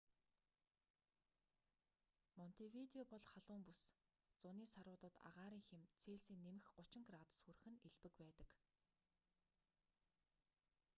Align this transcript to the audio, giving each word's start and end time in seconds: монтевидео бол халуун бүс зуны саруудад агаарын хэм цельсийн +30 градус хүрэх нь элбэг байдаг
монтевидео 2.39 3.03
бол 3.11 3.25
халуун 3.33 3.65
бүс 3.67 3.81
зуны 4.41 4.65
саруудад 4.73 5.15
агаарын 5.29 5.63
хэм 5.69 5.83
цельсийн 6.03 6.41
+30 6.45 7.03
градус 7.09 7.33
хүрэх 7.43 7.61
нь 7.71 7.81
элбэг 7.87 8.13
байдаг 8.21 8.49